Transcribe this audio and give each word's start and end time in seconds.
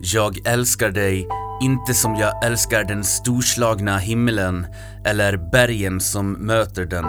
Jag 0.00 0.46
älskar 0.46 0.90
dig, 0.90 1.28
inte 1.62 1.94
som 1.94 2.14
jag 2.14 2.44
älskar 2.44 2.84
den 2.84 3.04
storslagna 3.04 3.98
himlen 3.98 4.66
eller 5.04 5.50
bergen 5.50 6.00
som 6.00 6.32
möter 6.32 6.86
den. 6.86 7.04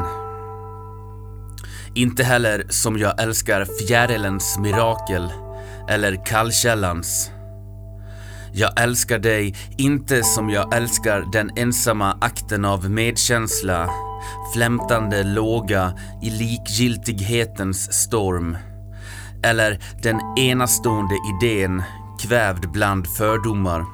Inte 1.96 2.24
heller 2.24 2.66
som 2.70 2.98
jag 2.98 3.22
älskar 3.22 3.66
fjärilens 3.66 4.58
mirakel 4.60 5.32
eller 5.90 6.26
kallkällans. 6.26 7.32
Jag 8.54 8.82
älskar 8.82 9.20
dig 9.20 9.56
inte 9.78 10.24
som 10.24 10.50
jag 10.50 10.76
älskar 10.76 11.32
den 11.32 11.52
ensamma 11.58 12.18
akten 12.22 12.66
av 12.66 12.90
medkänsla, 12.90 13.90
flämtande 14.54 15.24
låga 15.24 15.94
i 16.24 16.30
likgiltighetens 16.30 17.94
storm. 17.94 18.58
Eller 19.44 19.80
den 20.04 20.20
enastående 20.38 21.16
idén 21.36 21.84
kvävd 22.20 22.72
bland 22.72 23.08
fördomar. 23.08 23.86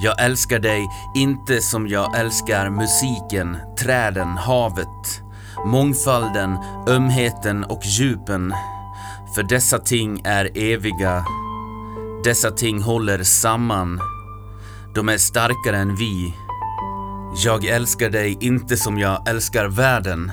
Jag 0.00 0.24
älskar 0.24 0.58
dig 0.58 0.88
inte 1.14 1.60
som 1.60 1.88
jag 1.88 2.18
älskar 2.18 2.70
musiken, 2.70 3.56
träden, 3.78 4.28
havet, 4.28 5.22
mångfalden, 5.66 6.58
ömheten 6.88 7.64
och 7.64 7.80
djupen. 7.84 8.54
För 9.34 9.42
dessa 9.42 9.78
ting 9.78 10.20
är 10.24 10.58
eviga. 10.58 11.24
Dessa 12.24 12.50
ting 12.50 12.82
håller 12.82 13.22
samman. 13.22 14.00
De 14.94 15.08
är 15.08 15.18
starkare 15.18 15.76
än 15.76 15.96
vi. 15.96 16.34
Jag 17.44 17.64
älskar 17.64 18.10
dig 18.10 18.38
inte 18.40 18.76
som 18.76 18.98
jag 18.98 19.28
älskar 19.28 19.68
världen. 19.68 20.32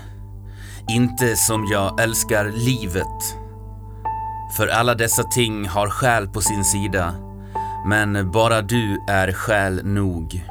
Inte 0.89 1.35
som 1.35 1.65
jag 1.71 2.01
älskar 2.01 2.51
livet. 2.51 3.44
För 4.57 4.67
alla 4.67 4.95
dessa 4.95 5.23
ting 5.23 5.67
har 5.67 5.89
själ 5.89 6.27
på 6.27 6.41
sin 6.41 6.63
sida. 6.63 7.13
Men 7.85 8.31
bara 8.31 8.61
du 8.61 9.05
är 9.09 9.31
själ 9.31 9.85
nog. 9.85 10.45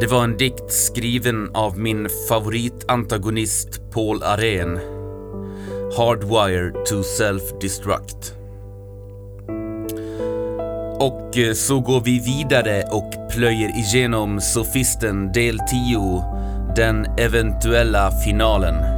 Det 0.00 0.06
var 0.06 0.24
en 0.24 0.36
dikt 0.36 0.72
skriven 0.72 1.50
av 1.54 1.78
min 1.78 2.08
favoritantagonist 2.28 3.90
Paul 3.94 4.22
Arén. 4.22 4.80
Hardwire 5.96 6.70
to 6.70 7.02
self-destruct. 7.02 8.32
Och 11.00 11.38
eh, 11.38 11.54
så 11.54 11.80
går 11.80 12.00
vi 12.00 12.18
vidare 12.18 12.82
och 12.82 13.12
plöjer 13.30 13.78
igenom 13.78 14.40
Sofisten 14.40 15.32
del 15.32 15.58
10, 15.58 16.24
den 16.76 17.06
eventuella 17.18 18.10
finalen. 18.10 18.91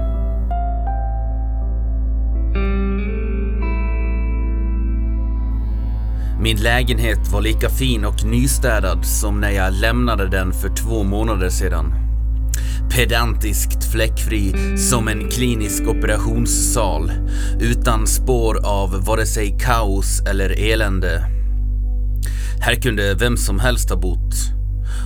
Min 6.44 6.56
lägenhet 6.56 7.32
var 7.32 7.40
lika 7.40 7.68
fin 7.68 8.04
och 8.04 8.24
nystädad 8.24 9.06
som 9.06 9.40
när 9.40 9.50
jag 9.50 9.72
lämnade 9.72 10.28
den 10.28 10.52
för 10.52 10.68
två 10.68 11.02
månader 11.02 11.48
sedan. 11.48 11.94
Pedantiskt 12.90 13.92
fläckfri 13.92 14.54
som 14.78 15.08
en 15.08 15.28
klinisk 15.30 15.82
operationssal 15.82 17.12
utan 17.60 18.06
spår 18.06 18.66
av 18.66 19.04
vare 19.04 19.26
sig 19.26 19.58
kaos 19.60 20.20
eller 20.20 20.72
elände. 20.72 21.26
Här 22.60 22.74
kunde 22.74 23.14
vem 23.14 23.36
som 23.36 23.60
helst 23.60 23.90
ha 23.90 23.96
bott. 23.96 24.34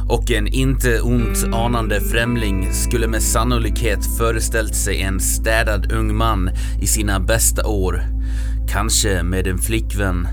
Och 0.08 0.30
en 0.30 0.46
inte 0.46 1.00
ont 1.00 1.44
anande 1.52 2.00
främling 2.00 2.72
skulle 2.72 3.08
med 3.08 3.22
sannolikhet 3.22 4.16
föreställt 4.18 4.74
sig 4.74 5.02
en 5.02 5.20
städad 5.20 5.92
ung 5.92 6.14
man 6.16 6.50
i 6.80 6.86
sina 6.86 7.20
bästa 7.20 7.66
år. 7.66 8.02
Kanske 8.68 9.22
med 9.22 9.46
en 9.46 9.58
flickvän 9.58 10.28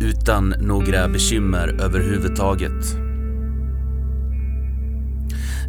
utan 0.00 0.48
några 0.48 1.08
bekymmer 1.08 1.68
överhuvudtaget. 1.80 2.96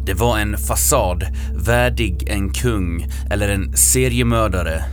Det 0.06 0.14
var 0.14 0.38
en 0.38 0.58
fasad 0.58 1.24
värdig 1.54 2.28
en 2.28 2.52
kung 2.52 3.06
eller 3.30 3.48
en 3.48 3.76
seriemördare. 3.76 4.84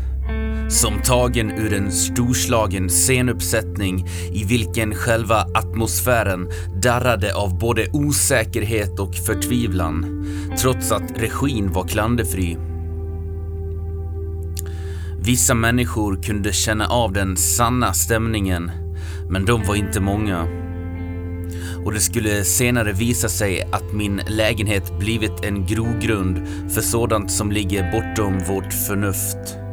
Som 0.69 1.01
tagen 1.01 1.51
ur 1.51 1.73
en 1.73 1.91
storslagen 1.91 2.89
scenuppsättning 2.89 4.07
i 4.33 4.43
vilken 4.43 4.95
själva 4.95 5.45
atmosfären 5.53 6.49
darrade 6.83 7.35
av 7.35 7.59
både 7.59 7.87
osäkerhet 7.93 8.99
och 8.99 9.15
förtvivlan, 9.15 10.25
trots 10.61 10.91
att 10.91 11.11
regin 11.17 11.71
var 11.73 11.87
klanderfri. 11.87 12.57
Vissa 15.29 15.53
människor 15.53 16.23
kunde 16.23 16.53
känna 16.53 16.87
av 16.87 17.13
den 17.13 17.37
sanna 17.37 17.93
stämningen 17.93 18.71
men 19.29 19.45
de 19.45 19.63
var 19.63 19.75
inte 19.75 19.99
många. 19.99 20.47
Och 21.85 21.93
det 21.93 21.99
skulle 21.99 22.43
senare 22.43 22.93
visa 22.93 23.29
sig 23.29 23.61
att 23.71 23.93
min 23.93 24.21
lägenhet 24.27 24.99
blivit 24.99 25.43
en 25.43 25.65
grogrund 25.65 26.47
för 26.73 26.81
sådant 26.81 27.31
som 27.31 27.51
ligger 27.51 27.91
bortom 27.91 28.39
vårt 28.39 28.73
förnuft. 28.73 29.68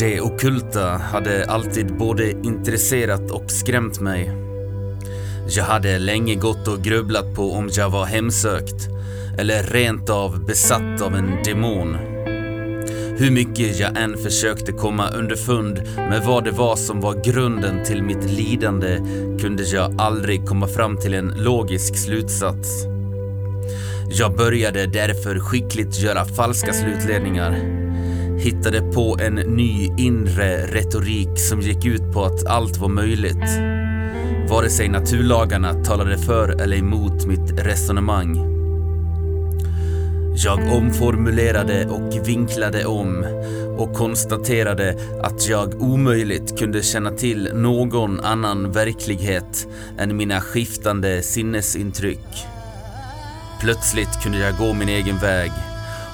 Det 0.00 0.20
okulta 0.20 0.88
hade 0.88 1.44
alltid 1.44 1.96
både 1.96 2.30
intresserat 2.30 3.30
och 3.30 3.50
skrämt 3.50 4.00
mig. 4.00 4.32
Jag 5.48 5.64
hade 5.64 5.98
länge 5.98 6.34
gått 6.34 6.68
och 6.68 6.82
grubblat 6.82 7.34
på 7.34 7.52
om 7.52 7.70
jag 7.72 7.90
var 7.90 8.04
hemsökt 8.04 8.88
eller 9.38 9.62
rent 9.62 10.10
av 10.10 10.46
besatt 10.46 11.02
av 11.02 11.14
en 11.14 11.42
demon. 11.44 11.94
Hur 13.18 13.30
mycket 13.30 13.78
jag 13.78 13.98
än 14.02 14.16
försökte 14.16 14.72
komma 14.72 15.10
underfund 15.10 15.82
med 15.96 16.22
vad 16.26 16.44
det 16.44 16.50
var 16.50 16.76
som 16.76 17.00
var 17.00 17.24
grunden 17.24 17.84
till 17.84 18.02
mitt 18.02 18.30
lidande 18.30 18.98
kunde 19.40 19.62
jag 19.62 20.00
aldrig 20.00 20.46
komma 20.46 20.66
fram 20.66 20.96
till 20.96 21.14
en 21.14 21.34
logisk 21.36 21.96
slutsats. 21.96 22.84
Jag 24.10 24.36
började 24.36 24.86
därför 24.86 25.38
skickligt 25.38 26.00
göra 26.00 26.24
falska 26.24 26.72
slutledningar. 26.72 27.80
Hittade 28.42 28.80
på 28.80 29.18
en 29.20 29.34
ny 29.34 29.90
inre 29.96 30.66
retorik 30.66 31.38
som 31.38 31.60
gick 31.60 31.84
ut 31.84 32.12
på 32.12 32.24
att 32.24 32.46
allt 32.46 32.76
var 32.76 32.88
möjligt 32.88 33.60
vare 34.50 34.70
sig 34.70 34.88
naturlagarna 34.88 35.74
talade 35.74 36.18
för 36.18 36.62
eller 36.62 36.76
emot 36.76 37.26
mitt 37.26 37.52
resonemang. 37.58 38.36
Jag 40.36 40.58
omformulerade 40.58 41.86
och 41.86 42.28
vinklade 42.28 42.84
om 42.84 43.24
och 43.78 43.94
konstaterade 43.94 44.96
att 45.22 45.48
jag 45.48 45.82
omöjligt 45.82 46.58
kunde 46.58 46.82
känna 46.82 47.10
till 47.10 47.50
någon 47.54 48.20
annan 48.20 48.72
verklighet 48.72 49.66
än 49.98 50.16
mina 50.16 50.40
skiftande 50.40 51.22
sinnesintryck. 51.22 52.46
Plötsligt 53.60 54.22
kunde 54.22 54.38
jag 54.38 54.56
gå 54.58 54.72
min 54.72 54.88
egen 54.88 55.18
väg 55.18 55.50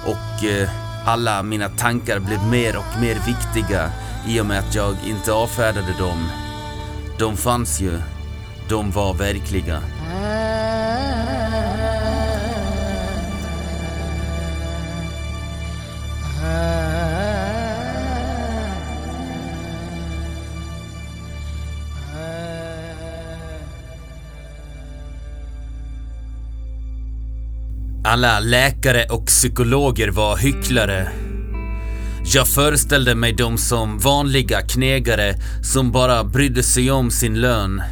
och 0.04 0.44
eh, 0.44 0.86
alla 1.06 1.43
mina 1.43 1.69
tankar 1.69 2.19
blev 2.19 2.47
mer 2.50 2.77
och 2.77 3.00
mer 3.00 3.15
viktiga 3.27 3.91
i 4.28 4.41
och 4.41 4.47
med 4.47 4.59
att 4.59 4.75
jag 4.75 4.97
inte 5.06 5.33
avfärdade 5.33 5.94
dem. 5.99 6.28
De 7.19 7.37
fanns 7.37 7.81
ju 7.81 7.99
de 8.69 8.91
var 8.91 9.15
verkliga. 9.15 9.83
Alla 28.08 28.41
läkare 28.41 29.05
och 29.11 29.26
psykologer 29.26 30.08
var 30.08 30.37
hycklare. 30.37 31.08
Jag 32.25 32.49
föreställde 32.49 33.14
mig 33.14 33.32
dem 33.32 33.58
som 33.58 33.99
vanliga 33.99 34.61
knegare 34.61 35.35
som 35.62 35.93
bara 35.93 36.25
brydde 36.25 36.62
sig 36.62 36.91
om 36.91 37.11
sin 37.11 37.41
lön. 37.41 37.82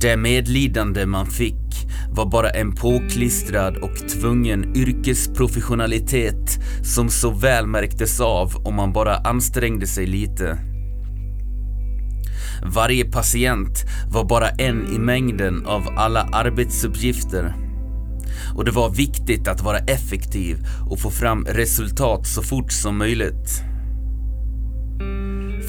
Det 0.00 0.16
medlidande 0.16 1.06
man 1.06 1.26
fick 1.26 1.86
var 2.10 2.26
bara 2.26 2.50
en 2.50 2.74
påklistrad 2.74 3.76
och 3.76 3.96
tvungen 4.20 4.76
yrkesprofessionalitet 4.76 6.58
som 6.82 7.10
så 7.10 7.30
väl 7.30 7.66
märktes 7.66 8.20
av 8.20 8.56
om 8.66 8.74
man 8.74 8.92
bara 8.92 9.16
ansträngde 9.16 9.86
sig 9.86 10.06
lite. 10.06 10.58
Varje 12.64 13.04
patient 13.04 13.84
var 14.08 14.24
bara 14.24 14.48
en 14.48 14.94
i 14.94 14.98
mängden 14.98 15.66
av 15.66 15.88
alla 15.96 16.20
arbetsuppgifter. 16.20 17.69
Och 18.60 18.66
det 18.66 18.72
var 18.72 18.90
viktigt 18.90 19.48
att 19.48 19.62
vara 19.62 19.78
effektiv 19.78 20.66
och 20.90 21.00
få 21.00 21.10
fram 21.10 21.44
resultat 21.44 22.26
så 22.26 22.42
fort 22.42 22.72
som 22.72 22.98
möjligt. 22.98 23.62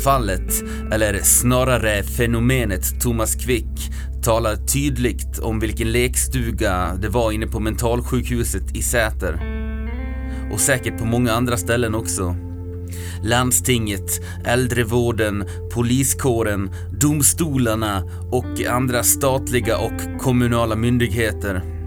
Fallet, 0.04 0.64
eller 0.92 1.20
snarare 1.24 2.04
fenomenet 2.04 3.02
Thomas 3.02 3.36
Quick, 3.36 3.92
talar 4.24 4.56
tydligt 4.56 5.40
om 5.40 5.60
vilken 5.60 5.92
lekstuga 5.92 6.96
det 7.02 7.10
var 7.10 7.32
inne 7.32 7.48
på 7.48 7.60
mentalsjukhuset 7.60 8.76
i 8.76 8.82
Säter. 8.82 9.42
Och 10.54 10.60
säkert 10.60 10.98
på 10.98 11.06
många 11.06 11.32
andra 11.32 11.58
ställen 11.58 11.96
också. 11.96 12.36
Landstinget, 13.24 14.22
äldrevården, 14.46 15.46
poliskåren, 15.74 16.72
domstolarna 17.02 18.04
och 18.32 18.66
andra 18.70 19.04
statliga 19.04 19.78
och 19.78 20.20
kommunala 20.20 20.76
myndigheter. 20.76 21.81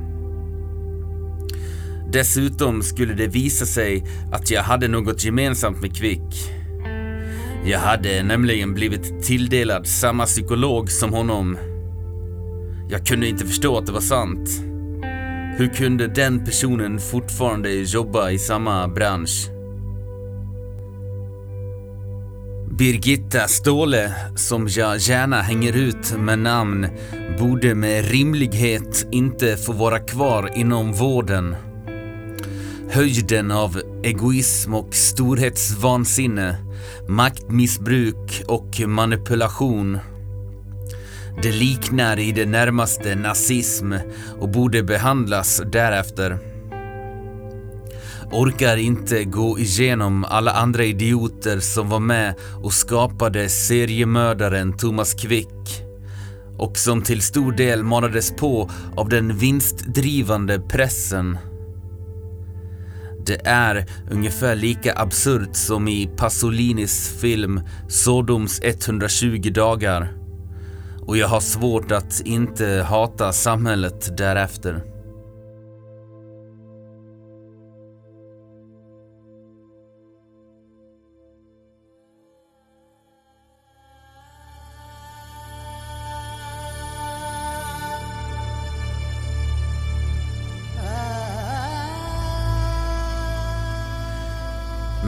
Dessutom 2.15 2.83
skulle 2.83 3.15
det 3.15 3.27
visa 3.27 3.67
sig 3.67 4.05
att 4.33 4.51
jag 4.51 4.63
hade 4.63 4.89
något 4.89 5.25
gemensamt 5.25 5.81
med 5.81 5.97
Quick. 5.97 6.51
Jag 7.67 7.79
hade 7.79 8.23
nämligen 8.23 8.75
blivit 8.75 9.23
tilldelad 9.23 9.87
samma 9.87 10.27
psykolog 10.27 10.91
som 10.91 11.13
honom. 11.13 11.59
Jag 12.91 13.07
kunde 13.07 13.29
inte 13.29 13.47
förstå 13.47 13.79
att 13.79 13.87
det 13.87 13.93
var 13.93 14.01
sant. 14.01 14.49
Hur 15.59 15.69
kunde 15.75 16.07
den 16.07 16.45
personen 16.45 17.01
fortfarande 17.01 17.71
jobba 17.71 18.31
i 18.31 18.39
samma 18.39 18.89
bransch? 18.89 19.49
Birgitta 22.79 23.49
Ståhle, 23.49 24.13
som 24.37 24.69
jag 24.71 24.99
gärna 24.99 25.43
hänger 25.43 25.77
ut 25.77 26.19
med 26.19 26.39
namn, 26.39 26.87
borde 27.39 27.75
med 27.75 28.11
rimlighet 28.11 29.07
inte 29.13 29.57
få 29.57 29.73
vara 29.73 29.99
kvar 29.99 30.51
inom 30.55 30.93
vården. 30.93 31.57
Höjden 32.95 33.51
av 33.51 33.81
egoism 34.03 34.75
och 34.75 34.95
storhetsvansinne, 34.95 36.57
maktmissbruk 37.09 38.43
och 38.49 38.81
manipulation. 38.87 39.99
Det 41.43 41.53
liknar 41.53 42.19
i 42.19 42.33
det 42.33 42.47
närmaste 42.47 43.15
nazism 43.15 43.93
och 44.41 44.49
borde 44.49 44.83
behandlas 44.83 45.63
därefter. 45.73 46.39
Orkar 48.33 48.77
inte 48.77 49.25
gå 49.25 49.59
igenom 49.59 50.25
alla 50.25 50.53
andra 50.53 50.85
idioter 50.85 51.61
som 51.61 51.89
var 51.89 52.01
med 52.01 52.35
och 52.63 52.73
skapade 52.73 53.49
seriemördaren 53.49 54.77
Thomas 54.77 55.15
Quick 55.15 55.83
och 56.59 56.79
som 56.79 57.03
till 57.03 57.23
stor 57.23 57.53
del 57.53 57.83
manades 57.83 58.37
på 58.37 58.71
av 58.97 59.09
den 59.09 59.37
vinstdrivande 59.39 60.61
pressen. 60.61 61.39
Det 63.27 63.47
är 63.47 63.87
ungefär 64.11 64.57
lika 64.57 64.95
absurt 64.97 65.57
som 65.57 65.89
i 65.89 66.11
Pasolinis 66.17 67.21
film 67.21 67.61
Sodoms 67.89 68.61
120 68.63 69.51
dagar. 69.55 70.13
Och 71.01 71.17
jag 71.17 71.29
har 71.29 71.41
svårt 71.41 71.93
att 71.93 72.23
inte 72.25 72.87
hata 72.89 73.33
samhället 73.33 74.17
därefter. 74.17 74.94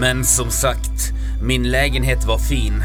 Men 0.06 0.24
som 0.24 0.50
sagt, 0.50 1.12
min 1.42 1.70
lägenhet 1.70 2.24
var 2.24 2.38
fin. 2.38 2.82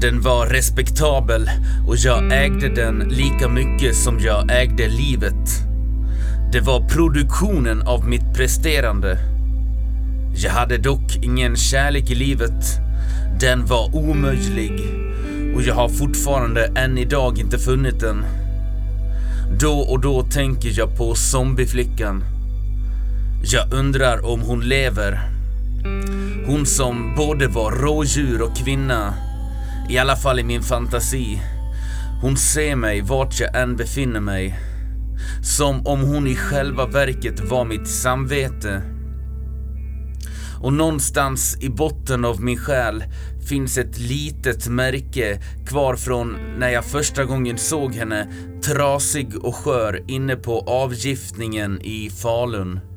Den 0.00 0.20
var 0.20 0.46
respektabel 0.46 1.50
och 1.88 1.96
jag 1.96 2.44
ägde 2.44 2.68
den 2.68 2.98
lika 2.98 3.48
mycket 3.48 3.96
som 3.96 4.20
jag 4.20 4.62
ägde 4.62 4.88
livet. 4.88 5.48
Det 6.52 6.60
var 6.60 6.88
produktionen 6.88 7.82
av 7.82 8.08
mitt 8.08 8.34
presterande. 8.36 9.18
Jag 10.36 10.50
hade 10.50 10.78
dock 10.78 11.16
ingen 11.22 11.56
kärlek 11.56 12.10
i 12.10 12.14
livet. 12.14 12.64
Den 13.40 13.66
var 13.66 13.96
omöjlig 13.96 14.80
och 15.56 15.62
jag 15.62 15.74
har 15.74 15.88
fortfarande 15.88 16.66
än 16.76 16.98
idag 16.98 17.38
inte 17.38 17.58
funnit 17.58 18.00
den. 18.00 18.24
Då 19.60 19.78
och 19.78 20.00
då 20.00 20.22
tänker 20.22 20.78
jag 20.78 20.96
på 20.96 21.14
zombieflickan. 21.14 22.24
Jag 23.44 23.72
undrar 23.72 24.26
om 24.26 24.40
hon 24.40 24.60
lever. 24.60 25.34
Hon 26.46 26.66
som 26.66 27.14
både 27.14 27.48
var 27.48 27.72
rådjur 27.72 28.42
och 28.42 28.56
kvinna. 28.56 29.14
I 29.88 29.98
alla 29.98 30.16
fall 30.16 30.40
i 30.40 30.44
min 30.44 30.62
fantasi. 30.62 31.40
Hon 32.22 32.36
ser 32.36 32.76
mig 32.76 33.00
vart 33.00 33.40
jag 33.40 33.62
än 33.62 33.76
befinner 33.76 34.20
mig. 34.20 34.58
Som 35.42 35.86
om 35.86 36.00
hon 36.00 36.26
i 36.26 36.36
själva 36.36 36.86
verket 36.86 37.40
var 37.40 37.64
mitt 37.64 37.88
samvete. 37.88 38.82
Och 40.62 40.72
någonstans 40.72 41.56
i 41.60 41.68
botten 41.68 42.24
av 42.24 42.40
min 42.40 42.58
själ 42.58 43.04
finns 43.48 43.78
ett 43.78 43.98
litet 43.98 44.68
märke 44.68 45.40
kvar 45.66 45.96
från 45.96 46.36
när 46.58 46.68
jag 46.68 46.84
första 46.84 47.24
gången 47.24 47.58
såg 47.58 47.94
henne 47.94 48.28
trasig 48.64 49.44
och 49.44 49.54
skör 49.54 50.04
inne 50.10 50.36
på 50.36 50.60
avgiftningen 50.60 51.80
i 51.82 52.10
Falun. 52.10 52.93